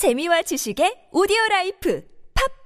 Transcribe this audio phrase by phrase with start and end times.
[0.00, 2.02] 재미와 지식의 오디오 라이프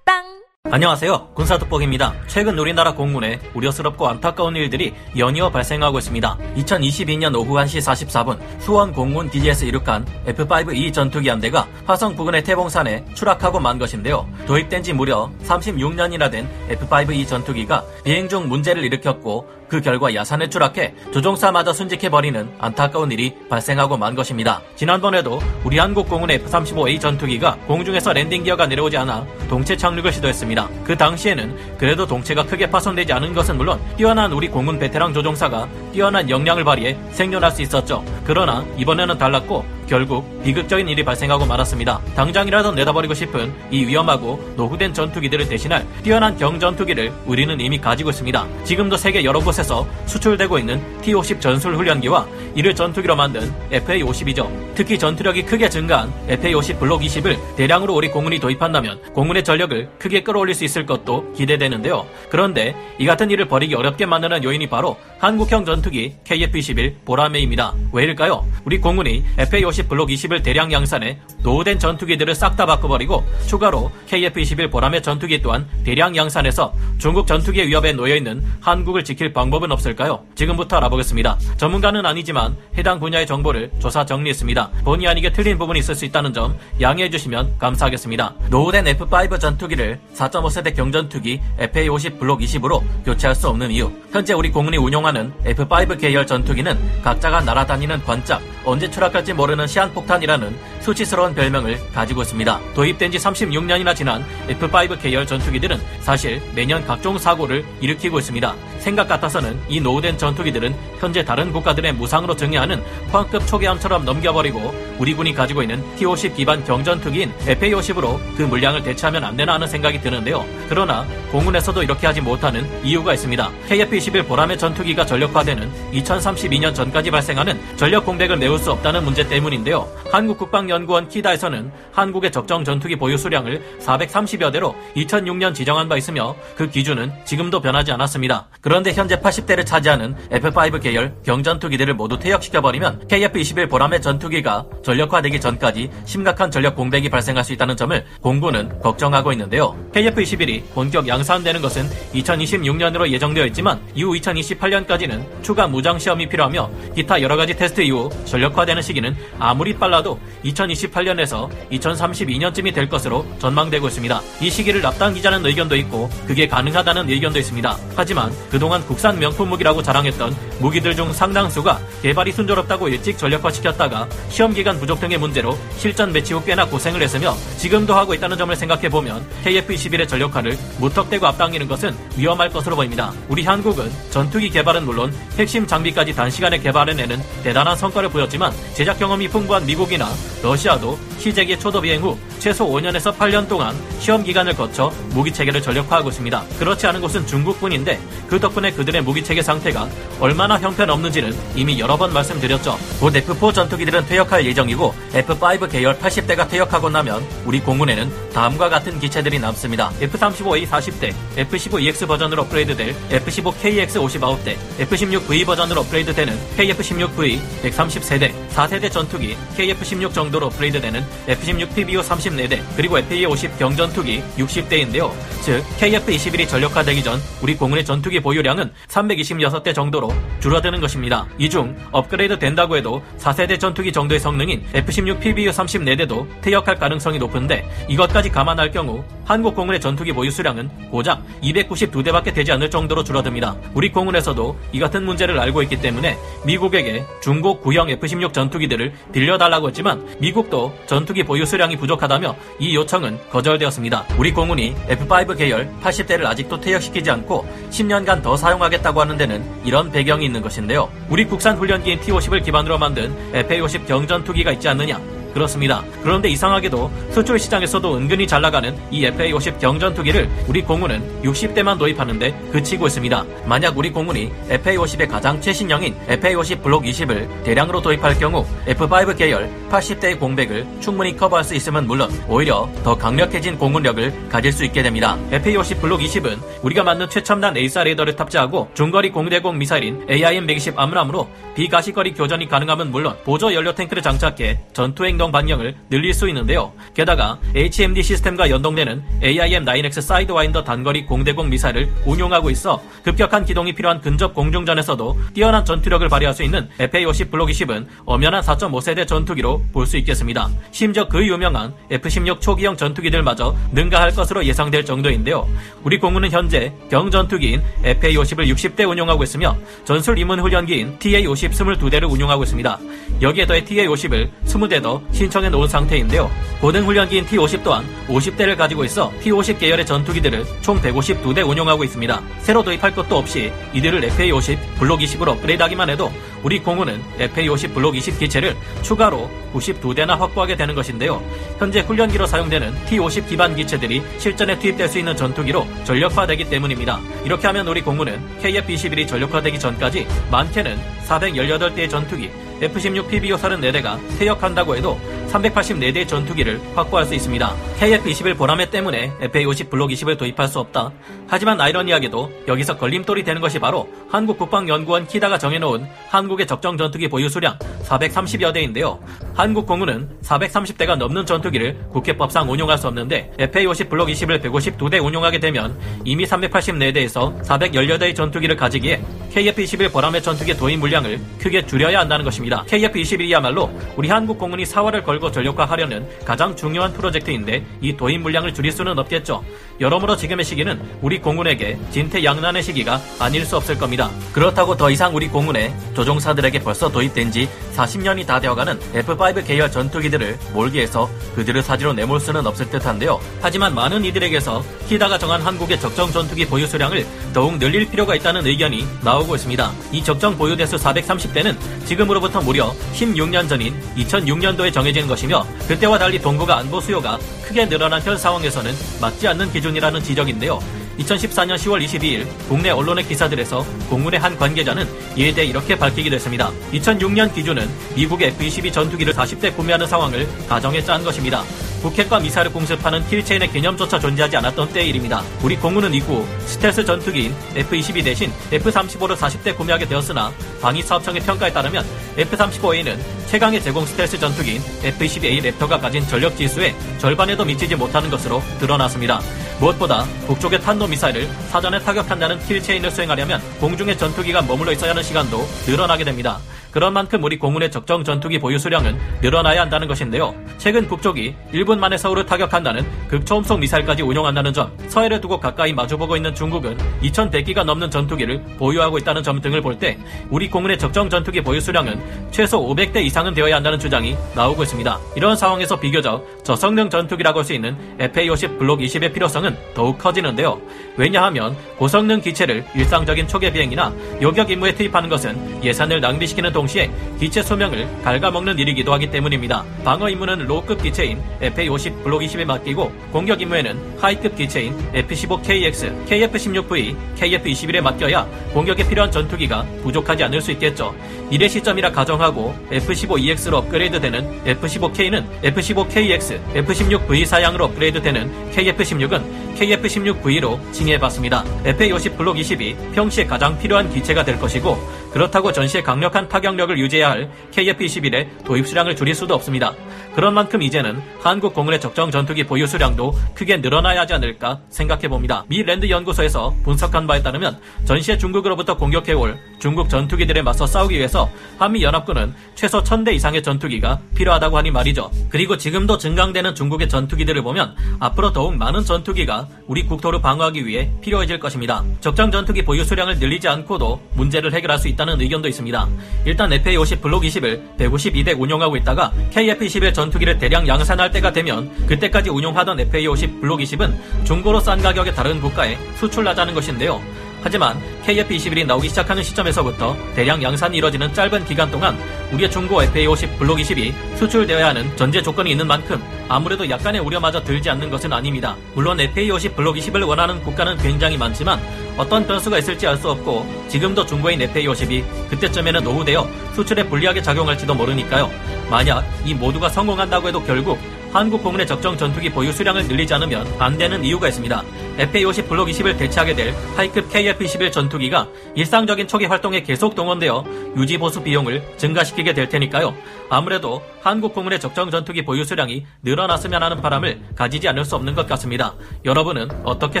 [0.06, 1.32] 팟빵 안녕하세요.
[1.34, 2.14] 군사돋보기입니다.
[2.28, 6.38] 최근 우리나라 공군에 우려스럽고 안타까운 일들이 연이어 발생하고 있습니다.
[6.56, 13.04] 2022년 오후 1시 44분 수원 공군 기지에서 이륙한 F-5E 전투기 한 대가 화성 부근의 태봉산에
[13.14, 14.28] 추락하고 만 것인데요.
[14.46, 20.94] 도입된 지 무려 36년이나 된 F-5E 전투기가 비행 중 문제를 일으켰고 그 결과 야산에 추락해
[21.12, 24.62] 조종사마저 순직해버리는 안타까운 일이 발생하고 만 것입니다.
[24.76, 30.68] 지난번에도 우리 한국 공군의 F-35A 전투기가 공중에서 랜딩 기어가 내려오지 않아 동체 착륙을 시도했습니다.
[30.84, 36.30] 그 당시에는 그래도 동체가 크게 파손되지 않은 것은 물론 뛰어난 우리 공군 베테랑 조종사가 뛰어난
[36.30, 38.04] 역량을 발휘해 생존할 수 있었죠.
[38.24, 42.00] 그러나 이번에는 달랐고 결국 비극적인 일이 발생하고 말았습니다.
[42.16, 48.46] 당장이라도 내다버리고 싶은 이 위험하고 노후된 전투기들을 대신할 뛰어난 경전투기를 우리는 이미 가지고 있습니다.
[48.64, 54.74] 지금도 세계 여러 곳에서 수출되고 있는 T-50 전술 훈련기와 이를 전투기로 만든 FA-50이죠.
[54.74, 60.54] 특히 전투력이 크게 증가한 FA-50 블록 20을 대량으로 우리 공군이 도입한다면 공군의 전력을 크게 끌어올릴
[60.54, 62.06] 수 있을 것도 기대되는데요.
[62.30, 67.74] 그런데 이 같은 일을 벌이기 어렵게 만드는 요인이 바로 한국형 전투기 KF-21 보라매입니다.
[67.92, 68.46] 왜일 까요?
[68.64, 75.02] 우리 공군이 FA-50 블록 20을 대량 양산해 노후된 전투기들을 싹 다 바꿔버리고 추가로 KF-21 보라매
[75.02, 80.20] 전투기 또한 대량 양산해서 중국 전투기의 위협에 놓여있는 한국을 지킬 방법은 없을까요?
[80.36, 81.36] 지금부터 알아보겠습니다.
[81.56, 84.70] 전문가는 아니지만 해당 분야의 정보를 조사 정리했습니다.
[84.84, 88.34] 본의 아니게 틀린 부분이 있을 수 있다는 점 양해해 주시면 감사하겠습니다.
[88.50, 94.76] 노후된 F5 전투기를 4.5세대 경전투기 FA-50 블록 20으로 교체할 수 없는 이유 현재 우리 공군이
[94.76, 102.60] 운용하는 F5 계열 전투기는 각자가 날아다니는 관짝 언제 추락할지 모르는 시한폭탄이라는 수치스러운 별명을 가지고 있습니다.
[102.74, 108.54] 도입된 지 36년이나 지난 F5 계열 전투기들은 사실 매년 각종 사고를 일으키고 있습니다.
[108.78, 115.32] 생각 같아서는 이 노후된 전투기들은 현재 다른 국가들의 무상으로 증여하는 포항급 초계함처럼 넘겨버리고 우리 군이
[115.32, 120.44] 가지고 있는 T-50 기반 경전투기인 FA-50으로 그 물량을 대체하면 안 되나 하는 생각이 드는데요.
[120.68, 123.50] 그러나 공군에서도 이렇게 하지 못하는 이유가 있습니다.
[123.68, 129.88] KF-21 보람의 전투기가 전력화되는 2032년 전까지 발생하는 전력 공백을 메울 수 없다는 문제 때문인데요.
[130.10, 137.12] 한국국방연구원 키다에서는 한국의 적정 전투기 보유 수량을 430여 대로 2006년 지정한 바 있으며 그 기준은
[137.24, 138.48] 지금도 변하지 않았습니다.
[138.60, 146.50] 그런데 현재 80대를 차지하는 F5 계열 경전투기들을 모두 퇴역시켜버리면 KF-21 보람의 전투기가 전력화되기 전까지 심각한
[146.50, 149.76] 전력 공백이 발생할 수 있다는 점을 공군은 걱정하고 있는데요.
[149.92, 157.36] KF-21이 본격 양산되는 것은 2026년으로 예정되어 있지만 이후 2028년까지는 추가 무장 시험이 필요하며 기타 여러
[157.36, 164.20] 가지 테스트 이후 전력화되는 시기는 아무리 빨라도 2028년에서 2032년쯤이 될 것으로 전망되고 있습니다.
[164.40, 167.78] 이 시기를 납당기자는 의견도 있고 그게 가능하다는 의견도 있습니다.
[167.96, 174.78] 하지만 그동안 국산 명품 무기라고 자랑했던 무기들 중 상당수가 개발이 순조롭다고 일찍 전력화시켰다가 시험 기간
[174.78, 180.08] 부족 등의 문제로 실전 배치 후 꽤나 고생을 했으며 지금도 하고 있다는 점을 생각해보면 KF-21의
[180.08, 183.12] 전력화를 무턱대고 앞당기는 것은 위험할 것으로 보입니다.
[183.28, 189.66] 우리 한국은 전투기 개발은 물론 핵심 장비까지 단시간에 개발해내는 대단한 성과를 보였지만 제작 경험이 풍부한
[189.66, 190.10] 미국이나
[190.42, 196.10] 러시아도 시제기 초도 비행 후 최소 5년에서 8년 동안 시험 기간을 거쳐 무기 체계를 전력화하고
[196.10, 196.44] 있습니다.
[196.58, 197.98] 그렇지 않은 곳은 중국뿐인데
[198.28, 199.88] 그 덕분에 그들의 무기 체계 상태가
[200.20, 202.78] 얼마나 형편없는지는 이미 여러 번 말씀드렸죠.
[203.00, 209.38] 곧 F4 전투기들은 퇴역할 예정이고 F5 계열 80대가 퇴역하고 나면 우리 공군에는 다음과 같은 기체들이
[209.38, 209.90] 남습니다.
[210.00, 217.40] F35A 40대, F15EX 버전으로 업그레이드될 F15KX 59대, F16V 버전으로 업그레이드되는 KF16V
[217.70, 225.10] 130세대, 4세대 전투기 KF16 정도로 업그레이드되는 F16PBU 34대, 그리고 FA50 경전투기 60대인데요.
[225.42, 231.26] 즉 KF21이 전력화되기 전 우리 공군의 전투기 보유량은 326대 정도로 줄어드는 것입니다.
[231.38, 237.64] 이 중 업그레이드 된다고 해도 4세대 전투기 정도의 성능인 F16 PBU 34대도 퇴역할 가능성이 높은데
[237.88, 243.56] 이것까지 감안할 경우 한국 공군의 전투기 보유 수량은 고작 292대밖에 되지 않을 정도로 줄어듭니다.
[243.74, 250.04] 우리 공군에서도 이 같은 문제를 알고 있기 때문에 미국에게 중국 구형 F16 전투기들을 빌려달라고 했지만
[250.18, 254.06] 미국도 전투기 보유 수량이 부족하다며 이 요청은 거절되었습니다.
[254.18, 260.24] 우리 공군이 F5 계열 80대를 아직도 퇴역시키지 않고 10년간 더 사용하겠다고 하는 데는 이런 배경이
[260.24, 260.90] 있는 것인데요.
[261.08, 265.82] 우리 국산 훈련기인 T-50을 기반으로 만든 FA-50 경전투기가 있지 않느냐 그렇습니다.
[266.02, 272.86] 그런데 이상하게도 수출 시장에서도 은근히 잘 나가는 이 FA-50 경전투기를 우리 공군은 60대만 도입하는데 그치고
[272.86, 273.24] 있습니다.
[273.44, 280.18] 만약 우리 공군이 FA-50의 가장 최신형인 FA-50 블록 20을 대량으로 도입할 경우 F5 계열 80대의
[280.18, 285.18] 공백을 충분히 커버할 수 있으면 물론 오히려 더 강력해진 공군력을 가질 수 있게 됩니다.
[285.30, 292.14] FA-50 블록 20은 우리가 만든 최첨단 AESA 레이더를 탑재하고 중거리 공대공 미사일인 AIM-120 AMRAAM으로 비가시거리
[292.14, 296.72] 교전이 가능하면 물론 보조 연료 탱크를 장착해 전투 행동 공정 반경을 늘릴 수 있는데요.
[296.92, 304.34] 게다가 HMD 시스템과 연동되는 AIM-9X 사이드와인더 단거리 공대공 미사일을 운용하고 있어 급격한 기동이 필요한 근접
[304.34, 310.48] 공중전에서도 뛰어난 전투력을 발휘할 수 있는 FA-50 블록 20은 엄연한 4.5세대 전투기로 볼 수 있겠습니다.
[310.72, 315.46] 심지어 그 유명한 F-16 초기형 전투기들마저 능가할 것으로 예상될 정도인데요.
[315.82, 322.78] 우리 공군은 현재 경전투기인 FA-50을 60대 운용하고 있으며 전술 입문 훈련기인 TA-50 22대를 운용하고 있습니다.
[323.20, 326.30] 여기에 더해 TA-50을 20대 더 신청해 놓은 상태인데요.
[326.60, 332.22] 고등 훈련기인 T-50 또한 50대를 가지고 있어 T-50 계열의 전투기들을 총 152대 운용하고 있습니다.
[332.40, 336.12] 새로 도입할 것도 없이 이들을 FA-50 블록 20으로 업그레이드하기만 해도
[336.42, 341.22] 우리 공군은 FA-50 블록 20 기체를 추가로 92대나 확보하게 되는 것인데요.
[341.58, 347.00] 현재 훈련기로 사용되는 T-50 기반 기체들이 실전에 투입될 수 있는 전투기로 전력화되기 때문입니다.
[347.24, 352.30] 이렇게 하면 우리 공군은 KF-21이 전력화되기 전까지 많게는 418대의 전투기,
[352.64, 354.98] F-16 PBO 34대가 퇴역한다고 해도
[355.34, 357.54] 384대의 전투기를 확보할 수 있습니다.
[357.80, 360.92] KF-21 보람회 때문에 FA-50 블록 20을 도입할 수 없다.
[361.26, 367.28] 하지만 아이러니하게도 여기서 걸림돌이 되는 것이 바로 한국 국방연구원 키다가 정해놓은 한국의 적정 전투기 보유
[367.28, 369.00] 수량 430여 대인데요.
[369.34, 375.76] 한국 공군은 430대가 넘는 전투기를 국회법상 운용할 수 없는데 FA-50 블록 20을 152대 운용하게 되면
[376.04, 379.02] 이미 384대에서 418대의 전투기를 가지기에
[379.32, 382.64] KF-21 보람회 전투기 도입 물량을 크게 줄여야 한다는 것입니다.
[382.68, 388.98] KF-21이야말로 우리 한국 공군이 4월을 걸고 전력화하려는 가장 중요한 프로젝트인데 이 도입 물량을 줄일 수는
[388.98, 389.44] 없겠죠.
[389.80, 394.10] 여러모로 지금의 시기는 우리 공군에게 진퇴양난의 시기가 아닐 수 없을 겁니다.
[394.32, 400.38] 그렇다고 더 이상 우리 공군에 조종사들에게 벌써 도입된 지 40년이 다 되어가는 F5 계열 전투기들을
[400.52, 403.20] 몰기해서 그들을 사지로 내몰 수는 없을 듯한데요.
[403.40, 408.86] 하지만 많은 이들에게서 키다가 정한 한국의 적정 전투기 보유 수량을 더욱 늘릴 필요가 있다는 의견이
[409.02, 409.72] 나오고 있습니다.
[409.92, 411.56] 이 적정 보유 대수 430대는
[411.86, 418.02] 지금으로부터 무려 16년 전인 2006년도에 정해진 것 이며 그때와 달리 동북아 안보 수요가 크게 늘어난
[418.02, 420.60] 현 상황에서는 맞지 않는 기준이라는 지적인데요.
[420.98, 426.50] 2014년 10월 22일 국내 언론의 기사들에서 공군의 한 관계자는 이에 대해 이렇게 밝히기도 했습니다.
[426.72, 431.42] 2006년 기준은 미국의 F-22 전투기를 40대 구매하는 상황을 가정해 짠 것입니다.
[431.84, 435.22] 북핵과 미사일을 공습하는 킬체인의 개념조차 존재하지 않았던 때의 일입니다.
[435.42, 440.32] 우리 공군은 이후 스텔스 전투기인 F-22 대신 F-35를 40대 구매하게 되었으나
[440.62, 441.84] 방위사업청의 평가에 따르면
[442.16, 449.20] F-35A는 최강의 제공 스텔스 전투기인 F-22A 랩터가 가진 전력 지수의 절반에도 미치지 못하는 것으로 드러났습니다.
[449.60, 456.04] 무엇보다 북쪽의 탄도 미사일을 사전에 타격한다는 킬체인을 수행하려면 공중의 전투기가 머물러 있어야 하는 시간도 늘어나게
[456.04, 456.40] 됩니다.
[456.74, 460.34] 그런 만큼 우리 공군의 적정 전투기 보유 수량은 늘어나야 한다는 것인데요.
[460.58, 466.34] 최근 북쪽이 1분 만에 서울을 타격한다는 극초음속 미사일까지 운용한다는 점, 서해를 두고 가까이 마주보고 있는
[466.34, 469.96] 중국은 2100기가 넘는 전투기를 보유하고 있다는 점 등을 볼 때
[470.30, 474.98] 우리 공군의 적정 전투기 보유 수량은 최소 500대 이상은 되어야 한다는 주장이 나오고 있습니다.
[475.14, 480.58] 이런 상황에서 비교적 저성능 전투기라고 할 수 있는 FA-50 블록 20의 필요성은 더욱 커지는데요.
[480.96, 483.92] 왜냐하면 고성능 기체를 일상적인 초계 비행이나
[484.22, 489.64] 요격 임무에 투입하는 것은 예산을 낭비시키는 동 시에 기체 소명을 갉아먹는 일이기도 하기 때문입니다.
[489.84, 497.80] 방어 임무는 로급 기체인 FA-50 블록 20에 맡기고 공격 임무에는 하이급 기체인 F-15KX, KF-16V, KF-21에
[497.80, 500.94] 맡겨야 공격에 필요한 전투기가 부족하지 않을 수 있겠죠.
[501.30, 511.44] 미래 시점이라 가정하고 F-15EX로 업그레이드되는 F-15K는 F-15KX, F-16V 사양으로 업그레이드되는 KF-16은 KF-16V로 칭해봤습니다.
[511.64, 514.76] FA-50 블록 20이 평시에 가장 필요한 기체가 될 것이고
[515.12, 519.74] 그렇다고 전시에 강력한 타격력을 유지해야 할 KF-21의 도입 수량을 줄일 수도 없습니다.
[520.14, 525.44] 그런 만큼 이제는 한국 공군의 적정 전투기 보유 수량도 크게 늘어나야 하지 않을까 생각해 봅니다.
[525.48, 531.28] 미 랜드 연구소에서 분석한 바에 따르면 전시에 중국으로부터 공격해올 중국 전투기들에 맞서 싸우기 위해서
[531.58, 535.10] 한미 연합군은 최소 1000대 이상의 전투기가 필요하다고 하니 말이죠.
[535.30, 541.40] 그리고 지금도 증강되는 중국의 전투기들을 보면 앞으로 더욱 많은 전투기가 우리 국토를 방어하기 위해 필요해질
[541.40, 541.82] 것입니다.
[542.00, 545.88] 적정 전투기 보유 수량을 늘리지 않고도 문제를 해결할 수 있다는 의견도 있습니다.
[546.24, 552.30] 일단 FA-50 블록 20을 152대 운용하고 있다가 KF-21 전 투기를 대량 양산할 때가 되면 그때까지
[552.30, 557.00] 운용하던 FA-50 블록 20은 중고로 싼 가격에 다른 국가에 수출하자는 것인데요.
[557.44, 561.98] 하지만 KF-21이 나오기 시작하는 시점에서부터 대량 양산이 이뤄지는 짧은 기간 동안
[562.32, 567.68] 우리의 중고 FA-50 블록 20이 수출되어야 하는 전제 조건이 있는 만큼 아무래도 약간의 우려마저 들지
[567.68, 568.56] 않는 것은 아닙니다.
[568.74, 571.60] 물론 FA-50 블록 20을 원하는 국가는 굉장히 많지만
[571.98, 578.30] 어떤 변수가 있을지 알 수 없고 지금도 중고인 FA-50이 그때쯤에는 노후되어 수출에 불리하게 작용할지도 모르니까요.
[578.70, 580.78] 만약 이 모두가 성공한다고 해도 결국
[581.14, 584.64] 한국 공군의 적정 전투기 보유 수량을 늘리지 않으면 안 되는 이유가 있습니다.
[584.98, 590.44] FA-50 블록 20을 대체하게 될 하이급 KF-21 전투기가 일상적인 초기 활동에 계속 동원되어
[590.76, 592.94] 유지 보수 비용을 증가시키게 될 테니까요.
[593.30, 598.26] 아무래도 한국 공군의 적정 전투기 보유 수량이 늘어났으면 하는 바람을 가지지 않을 수 없는 것
[598.26, 598.74] 같습니다.
[599.04, 600.00] 여러분은 어떻게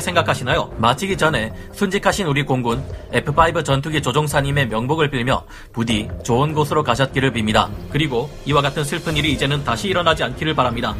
[0.00, 0.74] 생각하시나요?
[0.78, 7.68] 마치기 전에 순직하신 우리 공군 F5 전투기 조종사님의 명복을 빌며 부디 좋은 곳으로 가셨기를 빕니다.
[7.90, 10.94] 그리고 이와 같은 슬픈 일이 이제는 다시 일어나지 않기를 바랍니다.